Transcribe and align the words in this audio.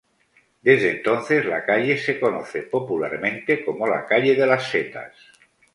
Desde 0.63 0.89
entonces, 0.97 1.45
la 1.45 1.63
calle 1.63 1.95
se 1.95 2.19
conoce 2.19 2.63
popularmente 2.63 3.63
como 3.63 3.85
la 3.85 4.07
calle 4.07 4.33
de 4.33 4.47
las 4.47 4.67
Setas. 4.67 5.13